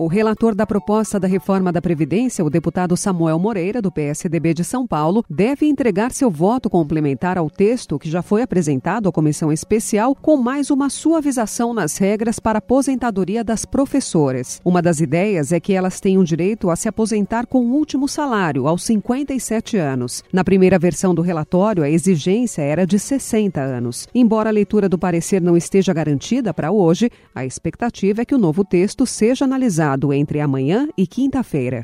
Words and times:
O 0.00 0.06
relator 0.06 0.54
da 0.54 0.66
proposta 0.66 1.20
da 1.20 1.28
reforma 1.28 1.70
da 1.70 1.82
Previdência, 1.82 2.42
o 2.42 2.48
deputado 2.48 2.96
Samuel 2.96 3.38
Moreira, 3.38 3.82
do 3.82 3.92
PSDB 3.92 4.54
de 4.54 4.64
São 4.64 4.86
Paulo, 4.86 5.22
deve 5.28 5.66
entregar 5.66 6.10
seu 6.10 6.30
voto 6.30 6.70
complementar 6.70 7.36
ao 7.36 7.50
texto 7.50 7.98
que 7.98 8.08
já 8.08 8.22
foi 8.22 8.40
apresentado 8.40 9.10
à 9.10 9.12
comissão 9.12 9.52
especial 9.52 10.14
com 10.14 10.38
mais 10.38 10.70
uma 10.70 10.88
suavização 10.88 11.74
nas 11.74 11.98
regras 11.98 12.38
para 12.38 12.60
aposentadoria 12.60 13.44
das 13.44 13.66
professoras. 13.66 14.58
Uma 14.64 14.80
das 14.80 15.00
ideias 15.00 15.52
é 15.52 15.60
que 15.60 15.74
elas 15.74 16.00
tenham 16.00 16.24
direito 16.24 16.70
a 16.70 16.76
se 16.76 16.88
aposentar 16.88 17.46
com 17.46 17.58
o 17.58 17.74
último 17.74 18.08
salário, 18.08 18.66
aos 18.66 18.82
57 18.84 19.76
anos. 19.76 20.24
Na 20.32 20.42
primeira 20.42 20.78
versão 20.78 21.14
do 21.14 21.20
relatório, 21.20 21.82
a 21.82 21.90
exigência 21.90 22.62
era 22.62 22.86
de 22.86 22.98
60 22.98 23.60
anos. 23.60 24.08
Embora 24.14 24.48
a 24.48 24.52
leitura 24.52 24.88
do 24.88 24.96
parecer 24.96 25.42
não 25.42 25.58
esteja 25.58 25.92
garantida 25.92 26.54
para 26.54 26.72
hoje, 26.72 27.10
a 27.34 27.44
expectativa 27.44 28.22
é 28.22 28.24
que 28.24 28.34
o 28.34 28.38
novo 28.38 28.64
texto 28.64 29.04
seja 29.04 29.44
analisado 29.44 29.89
entre 30.12 30.40
amanhã 30.40 30.88
e 30.96 31.06
quinta-feira. 31.06 31.82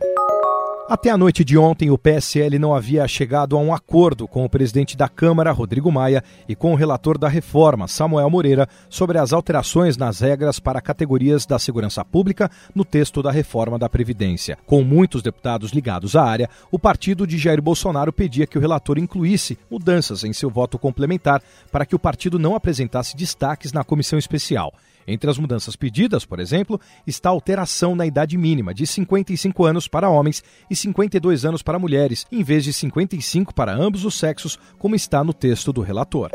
Até 0.89 1.11
a 1.11 1.17
noite 1.17 1.45
de 1.45 1.59
ontem, 1.59 1.91
o 1.91 1.99
PSL 1.99 2.61
não 2.61 2.73
havia 2.73 3.09
chegado 3.09 3.57
a 3.57 3.61
um 3.61 3.75
acordo 3.75 4.29
com 4.29 4.45
o 4.45 4.49
presidente 4.49 4.97
da 4.97 5.09
Câmara, 5.09 5.51
Rodrigo 5.51 5.91
Maia, 5.91 6.23
e 6.49 6.55
com 6.55 6.73
o 6.73 6.77
relator 6.77 7.19
da 7.19 7.29
reforma, 7.29 7.89
Samuel 7.89 8.31
Moreira, 8.31 8.69
sobre 8.89 9.19
as 9.19 9.33
alterações 9.33 9.97
nas 9.97 10.21
regras 10.21 10.61
para 10.61 10.81
categorias 10.81 11.45
da 11.45 11.59
segurança 11.59 12.05
pública 12.05 12.49
no 12.73 12.85
texto 12.85 13.21
da 13.21 13.33
reforma 13.33 13.81
da 13.81 13.89
Previdência. 13.89 14.57
Com 14.65 14.85
muitos 14.85 15.23
deputados 15.23 15.73
ligados 15.73 16.15
à 16.15 16.23
área, 16.23 16.49
o 16.71 16.79
partido 16.79 17.27
de 17.27 17.37
Jair 17.37 17.61
Bolsonaro 17.61 18.13
pedia 18.13 18.47
que 18.47 18.57
o 18.57 18.61
relator 18.61 18.97
incluísse 18.97 19.59
mudanças 19.69 20.23
em 20.23 20.33
seu 20.33 20.49
voto 20.49 20.79
complementar 20.79 21.43
para 21.73 21.85
que 21.85 21.97
o 21.97 21.99
partido 21.99 22.39
não 22.39 22.55
apresentasse 22.55 23.17
destaques 23.17 23.73
na 23.73 23.83
comissão 23.83 24.21
especial. 24.21 24.73
Entre 25.07 25.31
as 25.31 25.39
mudanças 25.39 25.77
pedidas, 25.77 26.25
por 26.25 26.41
exemplo, 26.41 26.81
está 27.07 27.29
a 27.29 27.33
alteração 27.33 27.95
na 27.95 28.07
idade 28.07 28.37
mínima 28.37 28.75
de 28.75 28.87
55 28.87 29.65
anos 29.65 29.89
para 29.89 30.09
homens 30.09 30.43
e 30.71 30.77
52 30.77 31.45
anos 31.45 31.63
para 31.63 31.79
mulheres, 31.79 32.27
em 32.31 32.43
vez 32.43 32.65
de 32.65 32.73
55 32.73 33.55
para 33.55 33.73
ambos 33.73 34.05
os 34.05 34.19
sexos, 34.19 34.59
como 34.79 34.95
está 34.95 35.23
no 35.23 35.33
texto 35.33 35.73
do 35.73 35.81
relator. 35.81 36.31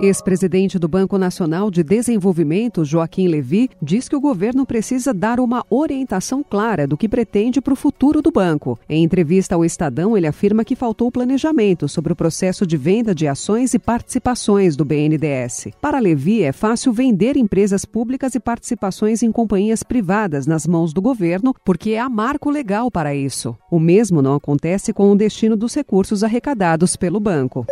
Ex-presidente 0.00 0.78
do 0.78 0.88
Banco 0.88 1.18
Nacional 1.18 1.70
de 1.70 1.82
Desenvolvimento, 1.82 2.84
Joaquim 2.84 3.28
Levi, 3.28 3.68
diz 3.80 4.08
que 4.08 4.16
o 4.16 4.20
governo 4.20 4.66
precisa 4.66 5.12
dar 5.12 5.38
uma 5.38 5.64
orientação 5.68 6.42
clara 6.42 6.86
do 6.86 6.96
que 6.96 7.08
pretende 7.08 7.60
para 7.60 7.72
o 7.72 7.76
futuro 7.76 8.22
do 8.22 8.30
banco. 8.30 8.78
Em 8.88 9.04
entrevista 9.04 9.54
ao 9.54 9.64
Estadão, 9.64 10.16
ele 10.16 10.26
afirma 10.26 10.64
que 10.64 10.74
faltou 10.74 11.12
planejamento 11.12 11.88
sobre 11.88 12.12
o 12.12 12.16
processo 12.16 12.66
de 12.66 12.76
venda 12.76 13.14
de 13.14 13.28
ações 13.28 13.74
e 13.74 13.78
participações 13.78 14.76
do 14.76 14.84
BNDES. 14.84 15.68
Para 15.80 15.98
Levi, 15.98 16.42
é 16.42 16.52
fácil 16.52 16.92
vender 16.92 17.36
empresas 17.36 17.84
públicas 17.84 18.34
e 18.34 18.40
participações 18.40 19.22
em 19.22 19.30
companhias 19.30 19.82
privadas 19.82 20.46
nas 20.46 20.66
mãos 20.66 20.92
do 20.92 21.02
governo, 21.02 21.54
porque 21.64 21.96
há 21.96 22.08
marco 22.08 22.50
legal 22.50 22.90
para 22.90 23.14
isso. 23.14 23.56
O 23.70 23.78
mesmo 23.78 24.22
não 24.22 24.34
acontece 24.34 24.92
com 24.92 25.10
o 25.10 25.16
destino 25.16 25.56
dos 25.56 25.74
recursos 25.74 26.24
arrecadados 26.24 26.96
pelo 26.96 27.20
banco. 27.20 27.66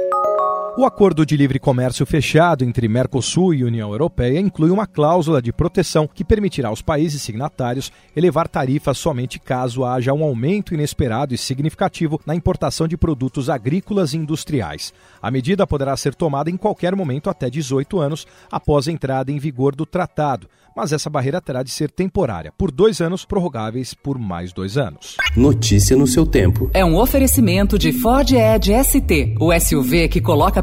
O 0.81 0.87
acordo 0.87 1.27
de 1.27 1.37
livre 1.37 1.59
comércio 1.59 2.07
fechado 2.07 2.65
entre 2.65 2.89
Mercosul 2.89 3.53
e 3.53 3.65
União 3.65 3.91
Europeia 3.91 4.41
inclui 4.41 4.71
uma 4.71 4.87
cláusula 4.87 5.43
de 5.43 5.53
proteção 5.53 6.09
que 6.09 6.25
permitirá 6.25 6.71
aos 6.71 6.81
países 6.81 7.21
signatários 7.21 7.93
elevar 8.17 8.49
tarifas 8.49 8.97
somente 8.97 9.39
caso 9.39 9.85
haja 9.85 10.15
um 10.15 10.25
aumento 10.25 10.73
inesperado 10.73 11.35
e 11.35 11.37
significativo 11.37 12.19
na 12.25 12.35
importação 12.35 12.89
de 12.89 12.97
produtos 12.97 13.51
agrícolas 13.51 14.15
e 14.15 14.17
industriais. 14.17 14.91
A 15.21 15.31
medida 15.31 15.67
poderá 15.67 15.95
ser 15.99 16.15
tomada 16.15 16.49
em 16.49 16.57
qualquer 16.57 16.97
momento 16.97 17.29
até 17.29 17.51
18 17.51 18.01
anos 18.01 18.27
após 18.51 18.89
a 18.89 18.93
entrada 18.93 19.31
em 19.31 19.39
vigor 19.39 19.77
do 19.77 19.85
tratado, 19.85 20.49
mas 20.75 20.93
essa 20.93 21.11
barreira 21.11 21.43
terá 21.43 21.63
de 21.63 21.71
ser 21.71 21.91
temporária, 21.91 22.53
por 22.57 22.71
dois 22.71 23.03
anos, 23.03 23.25
prorrogáveis 23.27 23.93
por 23.93 24.19
mais 24.19 24.51
dois 24.53 24.79
anos. 24.79 25.17
Notícia 25.37 25.95
no 25.95 26.07
seu 26.07 26.25
tempo. 26.25 26.71
É 26.73 26.83
um 26.83 26.97
oferecimento 26.97 27.79
de 27.79 27.93
Ford 27.93 28.31
Edge 28.31 28.73
ST, 28.83 29.35
o 29.39 29.53
SUV 29.61 30.09
que 30.09 30.23
coloca 30.23 30.63